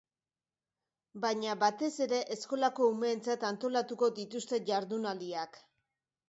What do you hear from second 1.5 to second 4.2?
batez ere, eskolako umeetzat antolatuko